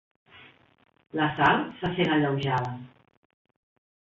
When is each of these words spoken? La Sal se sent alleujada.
La 1.19 1.27
Sal 1.35 1.75
se 1.81 1.93
sent 1.99 2.09
alleujada. 2.15 2.75